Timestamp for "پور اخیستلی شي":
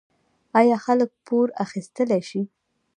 1.25-2.41